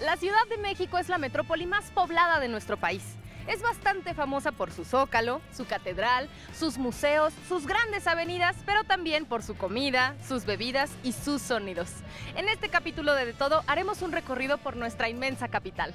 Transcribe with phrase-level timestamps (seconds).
[0.00, 3.02] La Ciudad de México es la metrópoli más poblada de nuestro país.
[3.48, 9.24] Es bastante famosa por su zócalo, su catedral, sus museos, sus grandes avenidas, pero también
[9.24, 11.90] por su comida, sus bebidas y sus sonidos.
[12.36, 15.92] En este capítulo de De Todo haremos un recorrido por nuestra inmensa capital.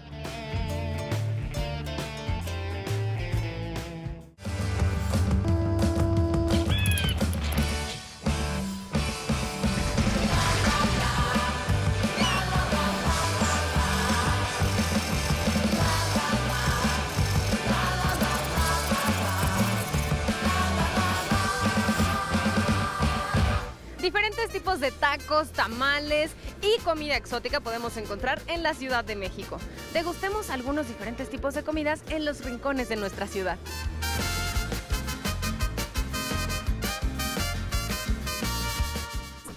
[24.84, 29.58] De tacos, tamales y comida exótica podemos encontrar en la Ciudad de México.
[29.94, 33.58] Degustemos algunos diferentes tipos de comidas en los rincones de nuestra ciudad.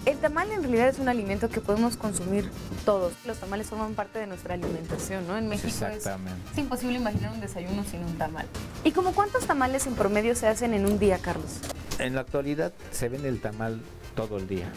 [0.05, 2.49] El tamal en realidad es un alimento que podemos consumir
[2.85, 3.13] todos.
[3.25, 5.37] Los tamales forman parte de nuestra alimentación, ¿no?
[5.37, 6.41] En México es, Exactamente.
[6.53, 8.47] es imposible imaginar un desayuno sin un tamal.
[8.85, 11.59] ¿Y como cuántos tamales en promedio se hacen en un día, Carlos?
[11.99, 13.81] En la actualidad se vende el tamal
[14.15, 14.71] todo el día.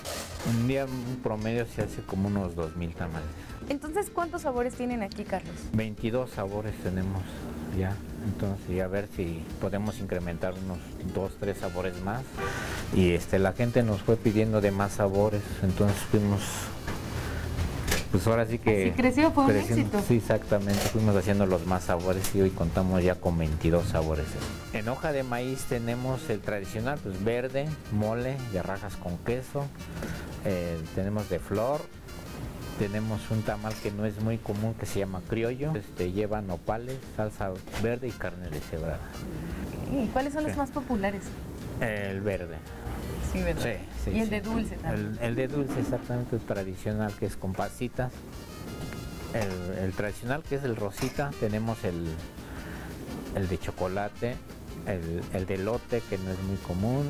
[0.48, 3.28] Un día un promedio se hace como unos 2.000 tamales.
[3.68, 5.54] Entonces, ¿cuántos sabores tienen aquí, Carlos?
[5.74, 7.22] 22 sabores tenemos
[7.78, 7.94] ya.
[8.26, 10.80] Entonces, a ver si podemos incrementar unos
[11.14, 12.24] 2, 3 sabores más.
[12.96, 16.42] Y este la gente nos fue pidiendo de más sabores, entonces fuimos
[18.12, 20.02] pues ahora sí que Así creció, fue un éxito.
[20.08, 24.26] Sí, exactamente, fuimos haciendo los más sabores y hoy contamos ya con 22 sabores.
[24.74, 29.66] En hoja de maíz tenemos el tradicional, pues verde, mole, de rajas con queso,
[30.46, 31.82] eh, tenemos de flor,
[32.80, 36.98] tenemos un tamal que no es muy común que se llama criollo, este lleva nopales,
[37.16, 37.52] salsa
[37.84, 39.00] verde y carne deshebrada.
[39.92, 41.24] ¿Y cuáles son los más populares?
[41.82, 42.58] El verde.
[43.32, 43.64] Sí, ¿verdad?
[43.64, 43.72] Sí,
[44.06, 44.32] sí, y el sí.
[44.32, 45.18] de dulce también.
[45.22, 48.12] El, el de dulce exactamente el tradicional que es con pasitas.
[49.34, 52.08] El, el tradicional que es el rosita, tenemos el,
[53.36, 54.36] el de chocolate,
[54.88, 57.08] el, el de lote que no es muy común.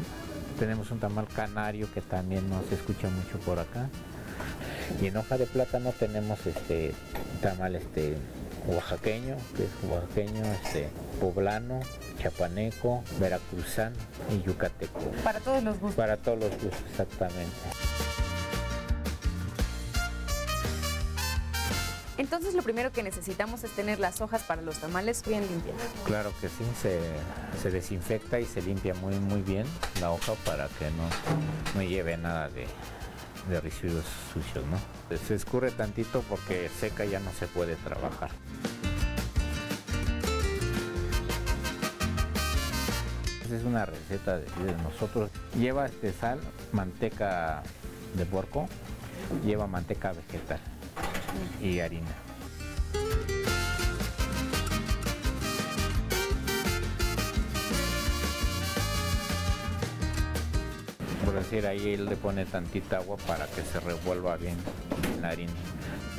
[0.60, 3.88] Tenemos un tamal canario que también no se escucha mucho por acá.
[5.02, 6.94] Y en hoja de plátano tenemos este
[7.42, 8.18] tamal este
[8.70, 11.80] oaxaqueño, que es oaxaqueño, este poblano,
[12.22, 13.96] chapaneco, veracruzano
[14.32, 15.00] y yucateco.
[15.24, 15.96] Para todos los gustos.
[15.96, 17.56] Para todos los gustos, exactamente.
[22.18, 25.78] Entonces, lo primero que necesitamos es tener las hojas para los tamales bien limpias.
[26.04, 27.00] Claro que sí, se,
[27.62, 29.66] se desinfecta y se limpia muy muy bien
[30.02, 31.10] la hoja para que no,
[31.76, 32.68] no lleve nada de,
[33.50, 35.18] de residuos sucios, ¿no?
[35.18, 38.32] Se escurre tantito porque seca ya no se puede trabajar.
[43.52, 44.46] Es una receta de,
[44.84, 45.32] nosotros.
[45.58, 46.40] Lleva este sal,
[46.72, 47.64] manteca
[48.14, 48.68] de porco,
[49.44, 50.60] lleva manteca vegetal
[51.60, 52.29] y harina.
[61.40, 64.56] Decir, ahí él le pone tantita agua para que se revuelva bien
[65.22, 65.52] la harina.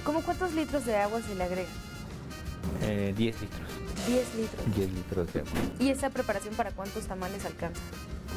[0.04, 1.68] ¿Cómo cuántos litros de agua se le agrega?
[2.82, 3.60] Eh, 10 litros,
[4.06, 4.76] 10 litros.
[4.76, 7.80] 10 litros de agua ¿Y esa preparación para cuántos tamales alcanza?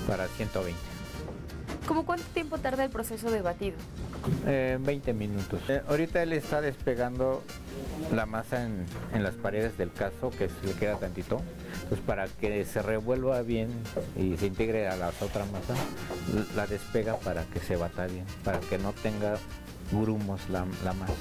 [0.07, 0.79] para 120.
[1.87, 3.75] ¿Cómo cuánto tiempo tarda el proceso de batido?
[4.45, 5.59] Eh, 20 minutos.
[5.69, 7.43] Eh, ahorita él está despegando
[8.13, 8.85] la masa en,
[9.23, 11.41] las paredes del caso, que se le queda tantito.
[11.89, 13.69] Pues para que se revuelva bien
[14.17, 15.73] y se integre a la otra masa,
[16.33, 19.35] l- la despega para que se bata bien, para que no tenga
[19.91, 21.13] grumos la, la masa.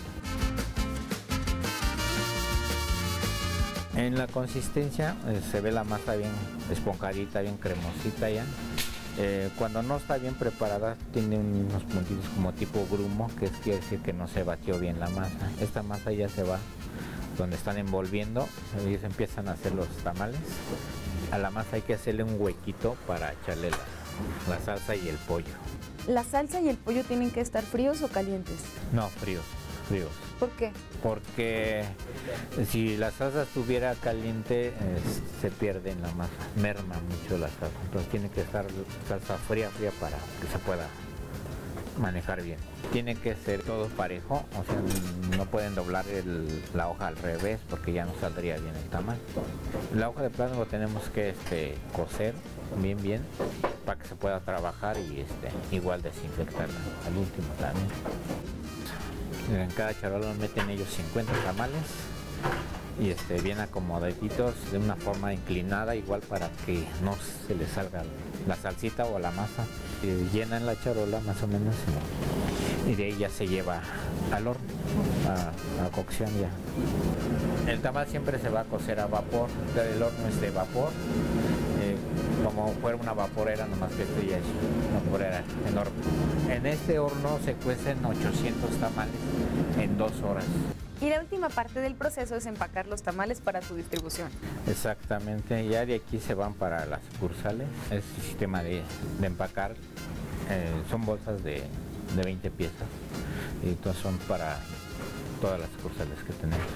[3.96, 6.30] En la consistencia eh, se ve la masa bien
[6.70, 8.44] esponjadita, bien cremosita ya.
[9.18, 13.80] Eh, cuando no está bien preparada tiene unos puntitos como tipo grumo, que es- quiere
[13.80, 15.50] decir que no se batió bien la masa.
[15.60, 16.58] Esta masa ya se va
[17.36, 18.48] donde están envolviendo,
[18.86, 20.40] ellos empiezan a hacer los tamales.
[21.30, 23.76] A la masa hay que hacerle un huequito para echarle la,
[24.48, 25.52] la salsa y el pollo.
[26.06, 28.56] ¿La salsa y el pollo tienen que estar fríos o calientes?
[28.92, 29.44] No, fríos,
[29.88, 30.10] fríos.
[30.38, 30.72] ¿Por qué?
[31.02, 31.84] porque
[32.70, 34.72] si la salsa estuviera caliente eh,
[35.40, 38.64] se pierde en la masa, merma mucho la salsa, entonces tiene que estar
[39.08, 40.86] salsa fría, fría para que se pueda
[41.98, 42.58] manejar bien.
[42.92, 47.58] Tiene que ser todo parejo, o sea, no pueden doblar el- la hoja al revés
[47.68, 49.18] porque ya no saldría bien el tamal.
[49.94, 52.34] La hoja de plátano lo tenemos que este, cocer
[52.80, 53.22] bien bien
[53.84, 57.88] para que se pueda trabajar y este, igual desinfectarla al último también.
[59.50, 61.82] En cada charola meten ellos 50 tamales
[63.00, 67.16] y este, bien acomodaditos de una forma inclinada igual para que no
[67.46, 68.04] se les salga
[68.46, 69.64] la salsita o la masa.
[70.32, 71.74] Llenan la charola más o menos
[72.88, 73.80] y de ahí ya se lleva
[74.32, 74.66] al horno,
[75.28, 76.50] a, a cocción ya.
[77.70, 79.48] El tamal siempre se va a cocer a vapor,
[79.94, 80.90] el horno es de vapor,
[82.54, 84.44] como fuera una vaporera, nomás que esto ya es
[84.90, 85.96] una vaporera enorme.
[86.50, 89.14] En este horno se cuecen 800 tamales
[89.78, 90.44] en dos horas.
[91.00, 94.28] Y la última parte del proceso es empacar los tamales para su distribución.
[94.68, 97.66] Exactamente, ya de aquí se van para las sucursales.
[97.86, 98.82] Es el sistema de,
[99.20, 99.74] de empacar,
[100.50, 101.62] eh, son bolsas de,
[102.14, 102.88] de 20 piezas
[103.64, 104.58] y entonces son para
[105.40, 106.66] todas las sucursales que tenemos.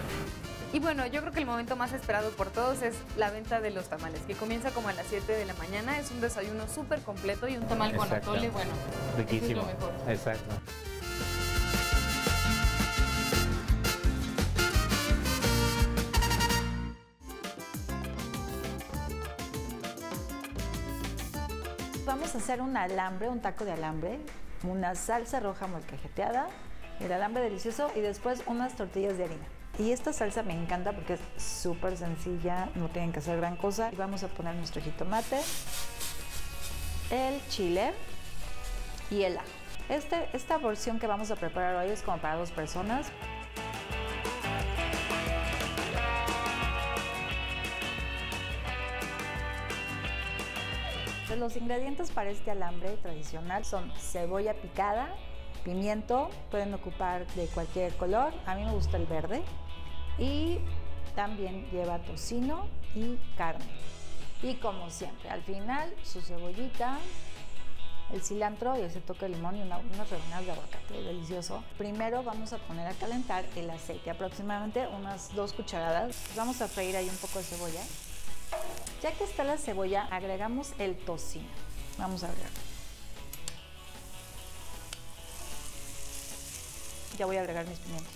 [0.72, 3.70] Y bueno, yo creo que el momento más esperado por todos es la venta de
[3.70, 5.98] los tamales, que comienza como a las 7 de la mañana.
[5.98, 8.32] Es un desayuno súper completo y un tamal con Exacto.
[8.32, 9.62] atole, bueno, eso es Riquísimo.
[9.62, 9.92] lo mejor.
[10.08, 10.54] Exacto.
[22.04, 24.18] Vamos a hacer un alambre, un taco de alambre,
[24.62, 26.46] una salsa roja molcajeteada,
[27.00, 29.46] el alambre delicioso y después unas tortillas de harina.
[29.78, 33.90] Y esta salsa me encanta porque es súper sencilla, no tienen que hacer gran cosa.
[33.96, 35.38] Vamos a poner nuestro jitomate,
[37.10, 37.92] el chile
[39.10, 39.46] y el ajo.
[39.88, 43.12] Este, esta porción que vamos a preparar hoy es como para dos personas.
[51.38, 55.08] Los ingredientes para este alambre tradicional son cebolla picada,
[55.64, 59.42] pimiento, pueden ocupar de cualquier color, a mí me gusta el verde,
[60.18, 60.58] y
[61.14, 63.64] también lleva tocino y carne.
[64.42, 66.98] Y como siempre, al final su cebollita,
[68.12, 71.64] el cilantro y ese toque de limón y una- unas rebanadas de aguacate, delicioso.
[71.78, 76.16] Primero vamos a poner a calentar el aceite, aproximadamente unas dos cucharadas.
[76.36, 77.82] Vamos a freír ahí un poco de cebolla.
[79.02, 81.48] Ya que está la cebolla, agregamos el tocino.
[81.98, 82.50] Vamos a agregar.
[87.18, 88.12] Ya voy a agregar mis pimientos.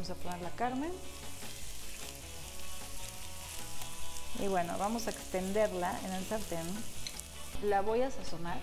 [0.00, 0.88] Vamos a poner la carne.
[4.38, 6.66] Y bueno, vamos a extenderla en el sartén.
[7.64, 8.58] La voy a sazonar.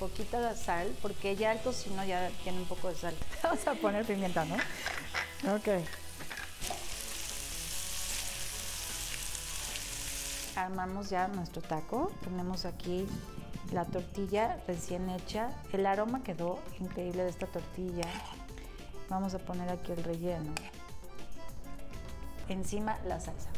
[0.00, 3.14] Poquita de sal, porque ya el tocino ya tiene un poco de sal.
[3.42, 4.54] Vamos a poner pimienta, ¿no?
[5.54, 5.84] Ok.
[10.56, 12.10] Armamos ya nuestro taco.
[12.24, 13.06] Tenemos aquí
[13.72, 15.50] la tortilla recién hecha.
[15.74, 18.08] El aroma quedó increíble de esta tortilla.
[19.08, 20.52] Vamos a poner aquí el relleno.
[22.48, 23.50] Encima la salsa.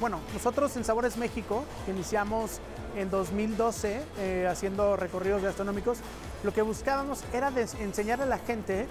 [0.00, 2.60] Bueno, nosotros en Sabores México, iniciamos
[2.96, 5.98] en 2012 eh, haciendo recorridos gastronómicos,
[6.42, 8.86] lo que buscábamos era enseñarle a la gente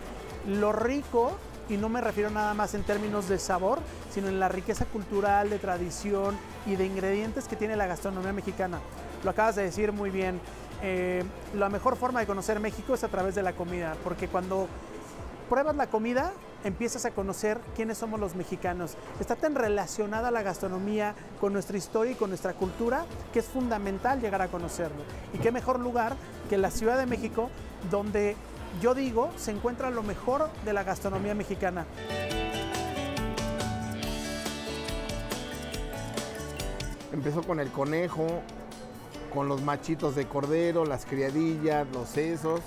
[0.48, 1.38] lo rico,
[1.70, 3.80] y no me refiero nada más en términos de sabor,
[4.10, 8.80] sino en la riqueza cultural, de tradición y de ingredientes que tiene la gastronomía mexicana.
[9.24, 10.40] Lo acabas de decir muy bien.
[10.82, 11.24] eh,
[11.56, 14.68] la mejor forma de conocer México es a través de la comida, porque cuando
[15.48, 16.34] pruebas la comida,
[16.64, 18.96] empiezas a conocer quiénes somos los mexicanos.
[19.20, 24.22] Está tan relacionada la gastronomía con nuestra historia y con nuestra cultura que es fundamental
[24.22, 25.04] llegar a conocerlo.
[25.34, 26.16] Y qué mejor lugar
[26.50, 27.50] que la Ciudad de México,
[27.90, 28.36] donde
[28.82, 31.86] yo digo se encuentra lo mejor de la gastronomía mexicana.
[37.14, 38.28] Empezó con el conejo,
[39.33, 42.62] con los machitos de cordero, las criadillas, los sesos.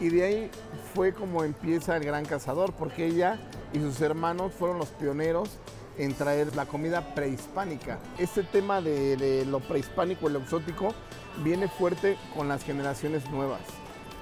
[0.00, 0.50] Y de ahí
[0.94, 3.38] fue como empieza el gran cazador, porque ella
[3.72, 5.50] y sus hermanos fueron los pioneros
[5.98, 7.98] en traer la comida prehispánica.
[8.18, 10.94] Este tema de, lo prehispánico, lo exótico,
[11.42, 13.60] viene fuerte con las generaciones nuevas.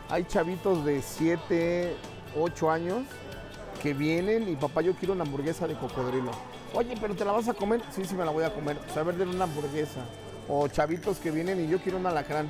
[0.09, 1.95] Hay chavitos de 7,
[2.38, 3.02] 8 años
[3.83, 6.31] que vienen y papá, yo quiero una hamburguesa de cocodrilo.
[6.75, 7.83] Oye, pero te la vas a comer.
[7.91, 8.79] Sí, sí, me la voy a comer.
[8.88, 10.00] O sea, a ver, una hamburguesa.
[10.49, 12.49] O chavitos que vienen y yo quiero un alacrán.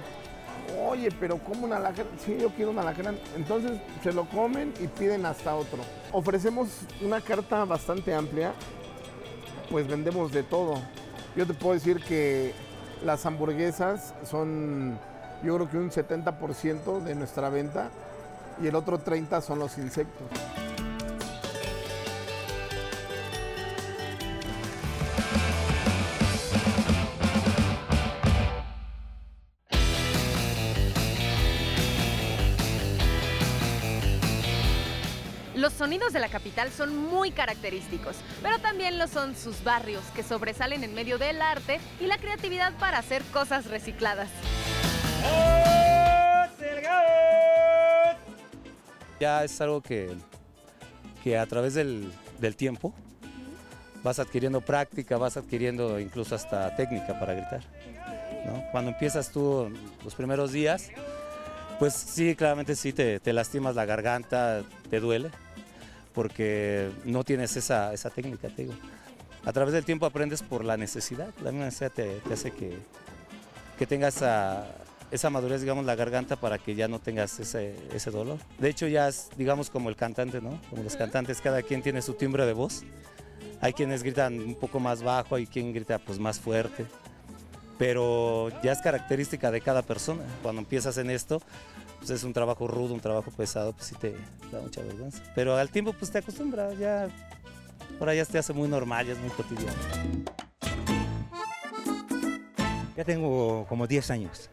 [0.88, 2.06] Oye, pero ¿cómo un alacrán?
[2.24, 3.18] Sí, yo quiero un alacrán.
[3.36, 5.78] Entonces se lo comen y piden hasta otro.
[6.12, 6.68] Ofrecemos
[7.00, 8.52] una carta bastante amplia.
[9.70, 10.74] Pues vendemos de todo.
[11.36, 12.52] Yo te puedo decir que
[13.04, 14.98] las hamburguesas son,
[15.42, 17.90] yo creo que un 70% de nuestra venta
[18.62, 20.26] y el otro 30% son los insectos.
[35.92, 40.82] Sonidos de la capital son muy característicos, pero también lo son sus barrios, que sobresalen
[40.84, 44.30] en medio del arte y la creatividad para hacer cosas recicladas.
[49.20, 50.10] Ya es algo que,
[51.22, 52.94] que a través del, del tiempo
[54.02, 57.60] vas adquiriendo práctica, vas adquiriendo incluso hasta técnica para gritar.
[58.46, 58.64] ¿no?
[58.72, 59.70] Cuando empiezas tú
[60.02, 60.88] los primeros días,
[61.78, 65.30] pues sí, claramente sí te, te lastimas la garganta, te duele,
[66.14, 68.74] porque no tienes esa, esa técnica, te digo.
[69.44, 72.76] A través del tiempo aprendes por la necesidad, la misma necesidad te, te hace que,
[73.78, 74.66] que tengas esa,
[75.12, 78.38] esa madurez, digamos, la garganta para que ya no tengas ese, ese dolor.
[78.58, 80.58] De hecho, ya es, digamos, como el cantante, ¿no?
[80.70, 82.82] Como los cantantes, cada quien tiene su timbre de voz.
[83.60, 86.86] Hay quienes gritan un poco más bajo, hay quien grita pues más fuerte.
[87.78, 90.22] Pero ya es característica de cada persona.
[90.42, 91.42] Cuando empiezas en esto,
[92.02, 94.16] pues es un trabajo rudo, un trabajo pesado, pues sí te
[94.50, 95.22] da mucha vergüenza.
[95.36, 97.08] Pero al tiempo pues te acostumbras, ya
[98.00, 99.72] ahora ya se te hace muy normal, ya es muy cotidiano.
[102.96, 104.50] Ya tengo como 10 años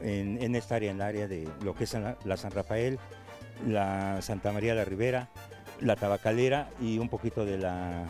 [0.00, 3.00] en, esta área, en la área de lo que es la, San Rafael,
[3.66, 5.30] la Santa María la Ribera,
[5.80, 8.04] la Tabacalera y un poquito de, la,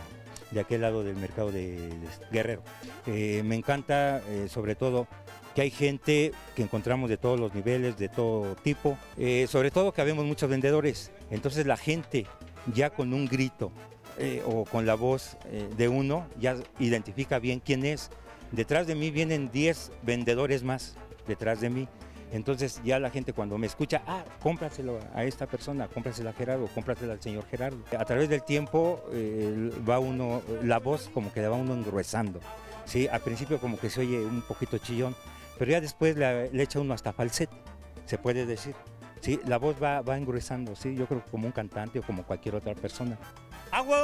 [0.51, 2.63] de aquel lado del mercado de, de Guerrero.
[3.07, 5.09] Eh, me encanta eh, sobre todo
[5.55, 9.93] que hay gente que encontramos de todos los niveles, de todo tipo, eh, sobre todo
[9.93, 12.27] que habemos muchos vendedores, entonces la gente
[12.73, 13.71] ya con un grito
[14.17, 18.11] eh, o con la voz eh, de uno ya identifica bien quién es.
[18.53, 20.95] Detrás de mí vienen 10 vendedores más,
[21.27, 21.89] detrás de mí.
[22.31, 26.69] Entonces ya la gente cuando me escucha, ah, cómpraselo a esta persona, cómpraselo a Gerardo,
[26.75, 27.79] cómpraselo al señor Gerardo.
[27.99, 32.41] A través del tiempo eh, va uno, la voz como que la va uno engruesando.
[32.87, 33.09] ¿sí?
[33.09, 35.15] Al principio como que se oye un poquito chillón,
[35.59, 37.57] pero ya después le, le echa uno hasta falsete,
[38.07, 38.75] se puede decir.
[39.21, 42.25] Sí, la voz va, va engruesando, sí, yo creo que como un cantante o como
[42.25, 43.17] cualquier otra persona.
[43.71, 43.95] ¡Agua!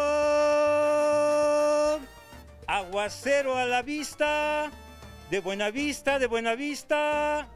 [2.66, 4.70] Aguacero a la vista,
[5.30, 7.48] de buena vista, de buena vista.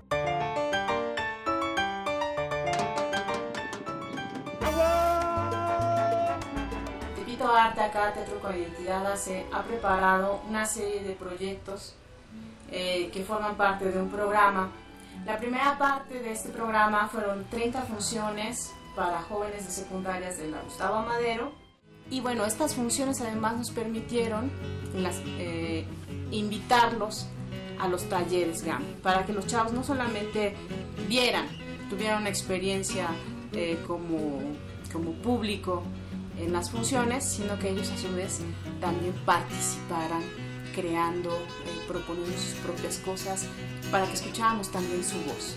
[7.17, 11.95] Tepito Arte acá, Teatro con Identidad hace, ha preparado una serie de proyectos
[12.71, 14.71] eh, que forman parte de un programa.
[15.25, 20.61] La primera parte de este programa fueron 30 funciones para jóvenes de secundarias de la
[20.63, 21.53] Gustavo Madero.
[22.11, 24.51] Y bueno, estas funciones además nos permitieron
[25.39, 25.87] eh,
[26.31, 27.27] invitarlos
[27.79, 30.55] a los talleres GAM, para que los chavos no solamente
[31.09, 31.47] vieran,
[31.91, 33.09] tuvieran una experiencia
[33.53, 34.41] eh, como,
[34.93, 35.83] como público
[36.39, 38.41] en las funciones, sino que ellos a su vez
[38.81, 40.23] también participaran
[40.75, 43.47] creando, eh, proponiendo sus propias cosas,
[43.91, 45.57] para que escucháramos también su voz.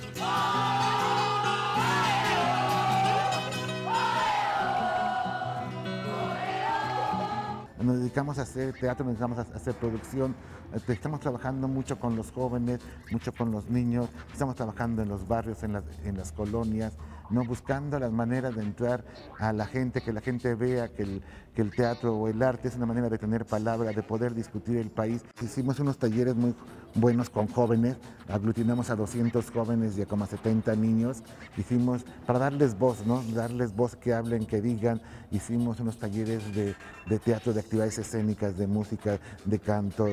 [7.79, 10.35] nos dedicamos a hacer teatro, nos dedicamos a hacer producción,
[10.73, 12.81] eh, estamos trabajando mucho con los jóvenes,
[13.11, 16.93] mucho con los niños, estamos trabajando en los barrios, en en las colonias,
[17.29, 19.05] no buscando las maneras de entrar
[19.39, 22.67] a la gente, que la gente vea que el, que el teatro o el arte
[22.67, 25.23] es una manera de tener palabra, de poder discutir el país.
[25.41, 26.55] Hicimos unos talleres muy
[26.95, 31.23] buenos con jóvenes, aglutinamos a 200 jóvenes y a como a 70 niños,
[31.57, 33.21] hicimos para darles voz, ¿no?
[33.33, 36.75] Darles voz que hablen, que digan, hicimos unos talleres de,
[37.07, 40.07] de teatro, de actividades escénicas, de música, de canto.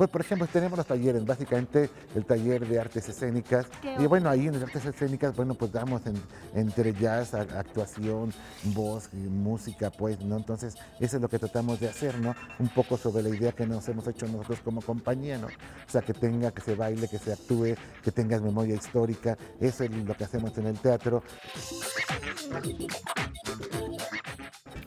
[0.00, 3.66] Pues, por ejemplo, tenemos los talleres, básicamente el taller de artes escénicas.
[4.02, 6.22] Y bueno, ahí en las artes escénicas, bueno, pues damos en-
[6.54, 8.32] entre jazz, a- actuación,
[8.72, 10.38] voz, y música, pues, ¿no?
[10.38, 12.34] Entonces, eso es lo que tratamos de hacer, ¿no?
[12.58, 15.48] Un poco sobre la idea que nos hemos hecho nosotros como compañía, ¿no?
[15.48, 19.36] O sea, que tenga, que se baile, que se actúe, que tengas memoria histórica.
[19.60, 21.22] Eso es lo que hacemos en el teatro.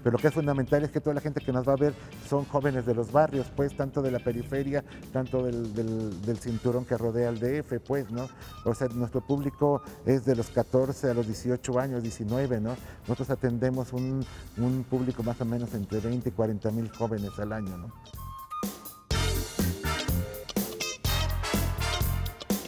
[0.03, 1.93] Pero lo que es fundamental es que toda la gente que nos va a ver
[2.29, 6.97] son jóvenes de los barrios, pues, tanto de la periferia, tanto del, del- cinturón que
[6.97, 8.27] rodea al DF, pues, ¿no?
[8.65, 12.75] O sea, nuestro público es de los 14 a los 18 años, 19, ¿no?
[13.07, 14.25] Nosotros atendemos un,
[14.57, 17.87] un público más o menos entre 20 y 40 mil jóvenes al año, ¿no?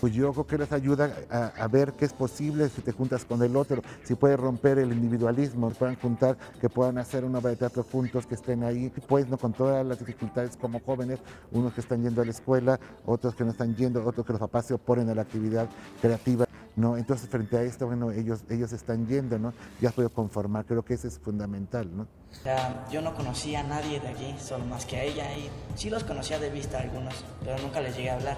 [0.05, 3.41] Pues yo creo que les ayuda a, ver qué es posible si te juntas con
[3.41, 7.55] el otro, si puedes romper el individualismo, puedan juntar, que puedan hacer una obra de
[7.55, 11.17] teatro juntos, que estén ahí, pues no con todas las dificultades como jóvenes,
[11.51, 14.39] unos que están yendo a la escuela, otros que no están yendo, otros que los
[14.39, 15.67] papás se oponen a la actividad
[15.99, 16.44] creativa,
[16.75, 16.97] ¿no?
[16.97, 19.53] Entonces, frente a esto, bueno, ellos, ellos están yendo, ¿no?
[19.81, 22.03] Ya puedo conformar, creo que eso es fundamental, ¿no?
[22.03, 25.89] O yo no conocía a nadie de allí, solo más que a ella, y sí
[25.89, 28.37] los conocía de vista algunos, pero nunca les llegué a hablar.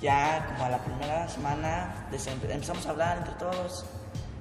[0.00, 2.08] Ya como a la primera semana
[2.50, 3.84] empezamos a hablar entre todos,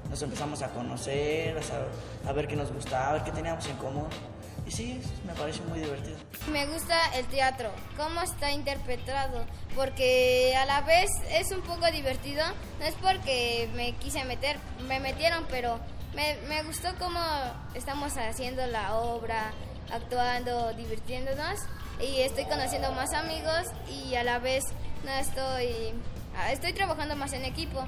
[0.10, 3.78] nos empezamos a conocer, a, a ver qué nos gustaba, a ver qué teníamos en
[3.78, 4.08] común.
[4.70, 6.16] Y sí, me parece muy divertido.
[6.52, 9.44] Me gusta el teatro, cómo está interpretado,
[9.76, 12.44] porque a la vez es un poco divertido.
[12.80, 15.80] No es porque me quise meter, me metieron, pero
[16.14, 17.20] me, me gustó cómo
[17.74, 19.54] estamos haciendo la obra,
[19.92, 21.62] actuando, divirtiéndonos.
[22.00, 24.66] Y estoy conociendo más amigos y a la vez
[25.04, 25.96] no estoy,
[26.52, 27.88] estoy trabajando más en equipo.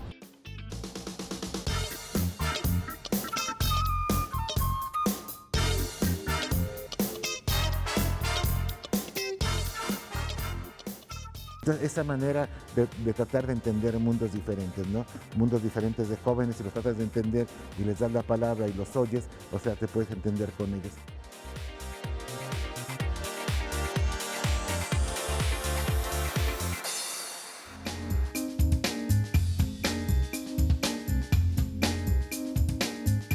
[11.71, 15.05] Entonces, esa manera de, tratar de entender mundos diferentes, ¿no?
[15.37, 17.47] Mundos diferentes de jóvenes, y los tratas de entender
[17.79, 19.23] y les das la palabra y los oyes,
[19.53, 20.91] o sea, te puedes entender con ellos.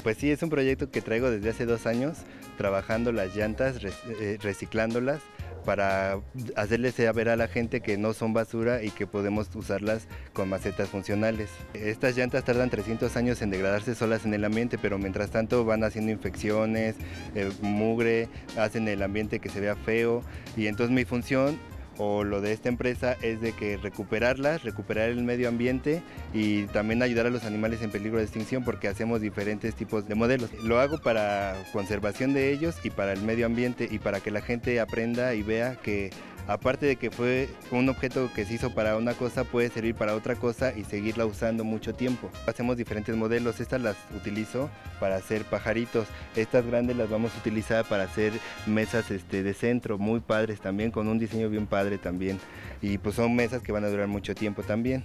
[0.03, 2.19] Pues sí, es un proyecto que traigo desde hace dos años,
[2.59, 5.23] trabajando las llantas, eh, reciclándolas
[5.67, 6.21] para
[6.55, 10.89] hacerles saber a la gente que no son basura y que podemos usarlas con macetas
[10.89, 11.51] funcionales.
[11.75, 15.85] Estas llantas tardan 300 años en degradarse solas en el ambiente, pero mientras tanto van
[15.85, 16.95] haciendo infecciones,
[17.35, 20.23] eh, mugre, hacen el ambiente que se vea feo
[20.57, 21.59] y entonces mi función
[21.99, 26.03] o lo de esta empresa es de que recuperarlas, recuperar el medio ambiente
[26.35, 30.15] y también ayudar a los animales en peligro de extinción porque hacemos diferentes tipos de
[30.15, 30.51] modelos.
[30.63, 34.41] Lo hago para conservación de ellos y para el medio ambiente y para que la
[34.41, 36.11] gente aprenda y vea que
[36.47, 40.15] aparte de que fue un objeto que se hizo para una cosa, puede servir para
[40.15, 42.31] otra cosa y seguirla usando mucho tiempo.
[42.47, 47.85] Hacemos diferentes modelos, estas las utilizo para hacer pajaritos, estas grandes las vamos a utilizar
[47.85, 48.33] para hacer
[48.67, 52.39] mesas este, de centro, muy padres también, con un diseño bien padre también.
[52.81, 55.03] Y pues son mesas que van a durar mucho tiempo también.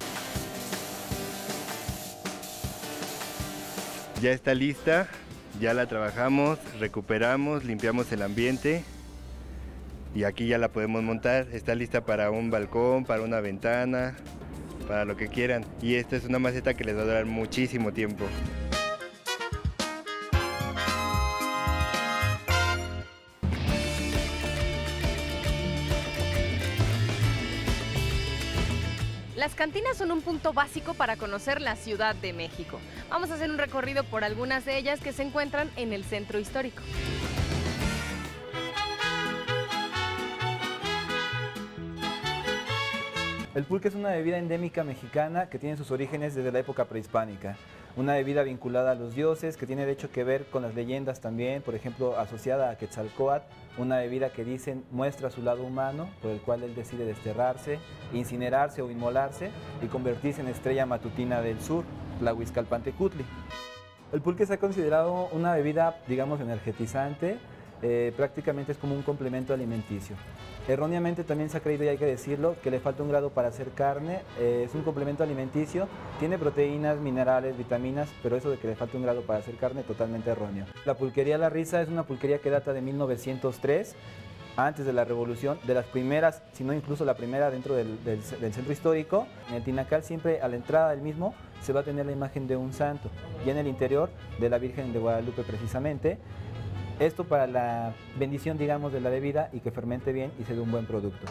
[4.22, 5.08] Ya está lista,
[5.60, 8.84] ya la trabajamos, recuperamos, limpiamos el ambiente
[10.14, 11.48] y aquí ya la podemos montar.
[11.54, 14.16] Está lista para un balcón, para una ventana,
[14.88, 15.66] para lo que quieran.
[15.82, 18.26] Y esta es una maceta que les va a durar muchísimo tiempo.
[29.36, 32.80] Las cantinas son un punto básico para conocer la Ciudad de México.
[33.10, 36.38] Vamos a hacer un recorrido por algunas de ellas que se encuentran en el centro
[36.38, 36.84] histórico.
[43.54, 47.58] El pulque es una bebida endémica mexicana que tiene sus orígenes desde la época prehispánica.
[47.98, 51.20] Una bebida vinculada a los dioses, que tiene de hecho que ver con las leyendas
[51.20, 53.44] también, por ejemplo, asociada a Quetzalcoatl,
[53.78, 57.80] una bebida que dicen muestra su lado humano, por el cual él decide desterrarse,
[58.14, 61.84] incinerarse o inmolarse y convertirse en estrella matutina del sur,
[62.22, 63.26] la Huizcalpantecutli.
[64.14, 67.38] El pulque se ha considerado una bebida, digamos, energetizante,
[67.82, 70.16] eh, prácticamente es como un complemento alimenticio.
[70.68, 73.48] Erróneamente también se ha creído, y hay que decirlo, que le falta un grado para
[73.48, 74.22] hacer carne.
[74.40, 75.88] Eh, es un complemento alimenticio,
[76.20, 79.84] tiene proteínas, minerales, vitaminas, pero eso de que le falta un grado para hacer carne,
[79.84, 80.66] totalmente erróneo.
[80.86, 83.96] La pulquería La Risa es una pulquería que data de 1903,
[84.58, 88.22] antes de la revolución, de las primeras, si no incluso la primera dentro del, del
[88.22, 89.26] centro histórico.
[89.50, 92.48] En el Tinacal siempre a la entrada del mismo se va a tener la imagen
[92.48, 93.10] de un santo
[93.46, 96.18] y en el interior de la Virgen de Guadalupe precisamente.
[97.00, 100.62] Esto para la bendición, digamos, de la bebida y que fermente bien y se dé
[100.62, 101.26] un buen producto.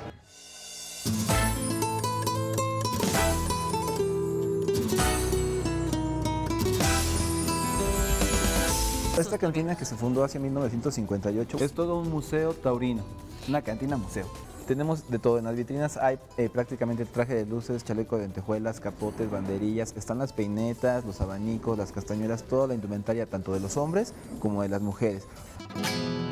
[9.18, 13.02] Esta cantina que se fundó hacia 1958 es todo un museo taurino,
[13.48, 14.26] una cantina museo.
[14.66, 18.80] Tenemos de todo, en las vitrinas hay eh, prácticamente traje de luces, chaleco de lentejuelas,
[18.80, 23.76] capotes, banderillas, están las peinetas, los abanicos, las castañuelas, toda la indumentaria tanto de los
[23.76, 25.26] hombres como de las mujeres.
[25.74, 26.29] Thank you.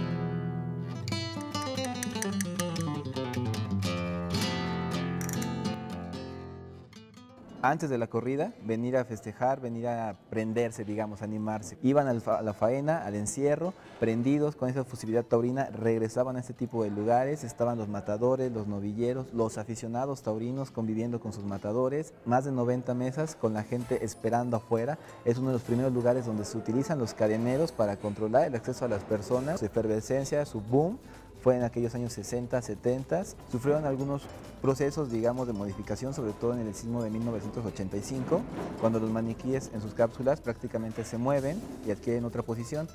[7.70, 11.76] Antes de la corrida, venir a festejar, venir a prenderse, digamos, animarse.
[11.82, 16.82] Iban a la faena, al encierro, prendidos con esa fusilidad taurina, regresaban a este tipo
[16.82, 22.46] de lugares, estaban los matadores, los novilleros, los aficionados taurinos conviviendo con sus matadores, más
[22.46, 24.98] de 90 mesas con la gente esperando afuera.
[25.26, 28.86] Es uno de los primeros lugares donde se utilizan los cadeneros para controlar el acceso
[28.86, 30.98] a las personas, su efervescencia, su boom,
[31.42, 33.24] fue en aquellos años 60, 70.
[33.50, 34.22] Sufrieron algunos
[34.60, 38.40] procesos, digamos, de modificación, sobre todo en el sismo de 1985,
[38.80, 42.88] cuando los maniquíes en sus cápsulas prácticamente se mueven y adquieren otra posición.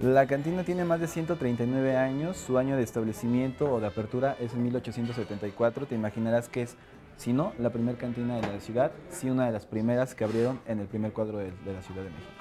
[0.00, 4.52] La cantina tiene más de 139 años, su año de establecimiento o de apertura es
[4.54, 6.76] en 1874, te imaginarás que es,
[7.18, 10.60] si no, la primera cantina de la ciudad, sí una de las primeras que abrieron
[10.66, 12.32] en el primer cuadro de, la Ciudad de México.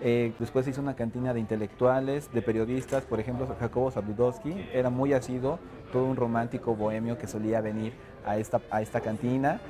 [0.00, 4.90] Eh, después se hizo una cantina de intelectuales, de periodistas, por ejemplo, Jacobo Zabludowski era
[4.90, 5.60] muy asido,
[5.92, 7.94] todo un romántico bohemio que solía venir
[8.26, 9.60] a esta, a esta cantina.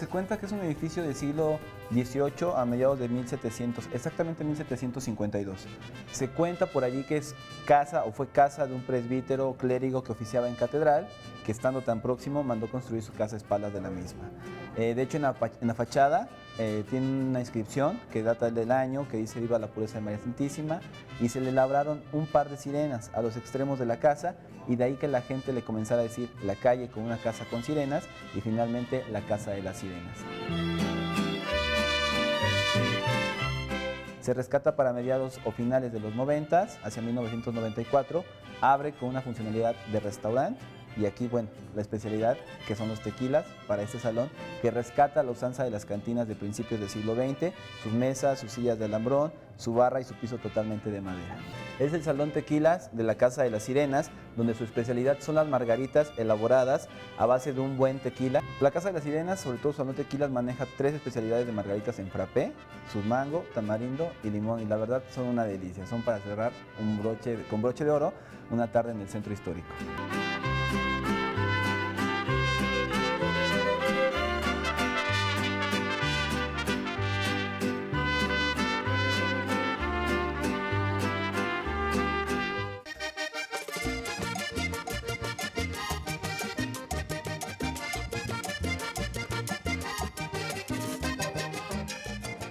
[0.00, 1.58] Se cuenta que es un edificio del siglo
[1.90, 5.66] XVIII a mediados de 1700, exactamente 1752.
[6.10, 7.34] Se cuenta por allí que es
[7.66, 11.06] casa o fue casa de un presbítero clérigo que oficiaba en catedral,
[11.44, 14.30] que estando tan próximo mandó construir su casa a espaldas de la misma.
[14.78, 16.30] Eh, de hecho, en la, en la fachada
[16.62, 20.18] eh, tiene una inscripción que data del año, que dice Viva la pureza de María
[20.18, 20.80] Santísima,
[21.18, 24.34] y se le labraron un par de sirenas a los extremos de la casa,
[24.68, 27.46] y de ahí que la gente le comenzara a decir la calle con una casa
[27.46, 30.18] con sirenas, y finalmente la casa de las sirenas.
[34.20, 38.22] Se rescata para mediados o finales de los 90, hacia 1994,
[38.60, 40.60] abre con una funcionalidad de restaurante
[40.96, 44.30] y aquí, bueno, la especialidad que son los tequilas para este salón,
[44.62, 48.52] que rescata la usanza de las cantinas de principios del siglo XX, sus mesas, sus
[48.52, 51.36] sillas de alambrón, su barra y su piso totalmente de madera.
[51.78, 55.46] Es el salón tequilas de la Casa de las Sirenas, donde su especialidad son las
[55.46, 58.42] margaritas elaboradas a base de un buen tequila.
[58.60, 61.98] La Casa de las Sirenas, sobre todo su salón tequilas, maneja tres especialidades de margaritas
[61.98, 62.52] en frappé,
[62.90, 67.02] su mango, tamarindo y limón, y la verdad son una delicia, son para cerrar un
[67.02, 68.12] broche, con broche de oro
[68.50, 69.68] una tarde en el centro histórico.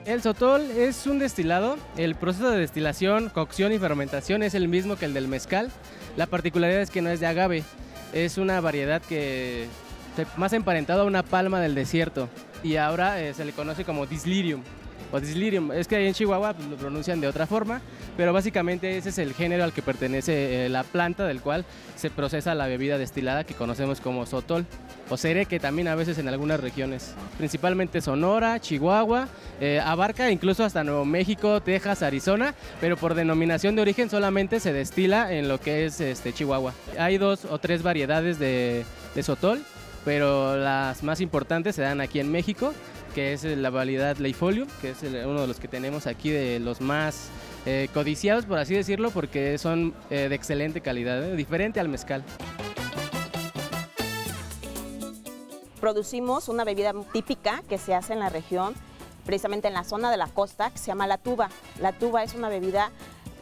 [0.10, 1.78] El sotol es un destilado.
[1.96, 5.70] El proceso de destilación, cocción y fermentación es el mismo que el del mezcal.
[6.18, 7.64] La particularidad es que no es de agave.
[8.12, 9.68] Es una variedad que
[10.36, 12.28] más emparentado a una palma del desierto.
[12.64, 14.64] Y ahora eh, se le conoce como dislirium
[15.12, 15.72] o dislirium.
[15.72, 17.82] Es que ahí en Chihuahua pues, lo pronuncian de otra forma,
[18.18, 22.10] pero básicamente ese es el género al que pertenece eh, la planta del cual se
[22.10, 24.66] procesa la bebida destilada que conocemos como sotol
[25.10, 29.28] o que también a veces en algunas regiones, principalmente Sonora, Chihuahua,
[29.60, 34.72] eh, abarca incluso hasta Nuevo México, Texas, Arizona, pero por denominación de origen solamente se
[34.72, 36.74] destila en lo que es este, Chihuahua.
[36.98, 39.62] Hay dos o tres variedades de, de sotol,
[40.06, 42.74] pero las más importantes se dan aquí en México
[43.10, 46.82] que es la variedad Leifolium, que es uno de los que tenemos aquí de los
[46.82, 47.30] más
[47.66, 51.36] eh, codiciados, por así decirlo, porque son eh, de excelente calidad, ¿eh?
[51.36, 52.24] diferente al mezcal.
[55.80, 58.74] Producimos una bebida típica que se hace en la región,
[59.26, 61.50] precisamente en la zona de la costa, que se llama la tuba.
[61.80, 62.92] La tuba es una bebida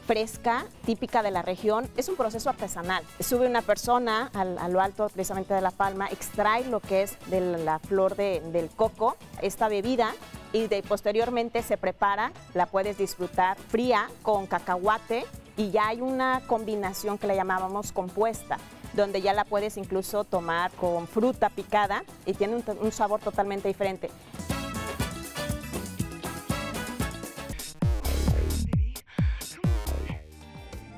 [0.08, 1.88] fresca, típica de la región.
[1.98, 3.04] Es un proceso artesanal.
[3.20, 7.42] Sube una persona a lo alto precisamente de la palma, extrae lo que es de
[7.42, 10.16] la flor del coco, esta bebida,
[10.54, 15.26] y de, posteriormente se prepara, la puedes disfrutar fría con cacahuate
[15.58, 18.58] y ya hay una combinación que la llamábamos compuesta
[18.94, 24.10] donde ya la puedes incluso tomar con fruta picada y tiene un sabor totalmente diferente.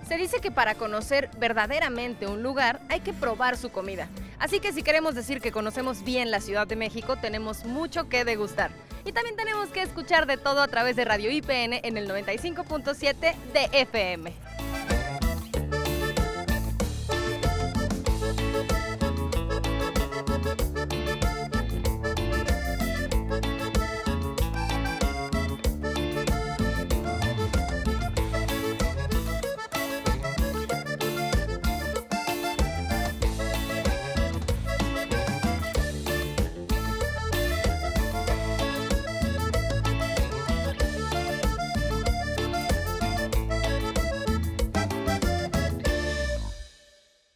[0.09, 4.09] Se dice que para conocer verdaderamente un lugar hay que probar su comida.
[4.39, 8.25] Así que si queremos decir que conocemos bien la Ciudad de México, tenemos mucho que
[8.25, 8.71] degustar.
[9.05, 13.35] Y también tenemos que escuchar de todo a través de Radio IPN en el 95.7
[13.53, 14.48] de FM.